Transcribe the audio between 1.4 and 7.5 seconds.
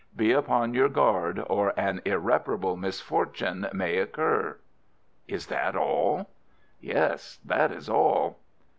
or an irreparable misfortune may occur.'" "Is that all?" "Yes,